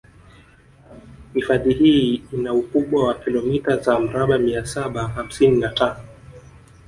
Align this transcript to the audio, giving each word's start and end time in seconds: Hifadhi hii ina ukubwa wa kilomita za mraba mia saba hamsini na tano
Hifadhi 1.33 1.73
hii 1.73 2.23
ina 2.33 2.53
ukubwa 2.53 3.07
wa 3.07 3.13
kilomita 3.19 3.77
za 3.77 3.99
mraba 3.99 4.37
mia 4.37 4.65
saba 4.65 5.07
hamsini 5.07 5.57
na 5.59 5.69
tano 5.69 6.03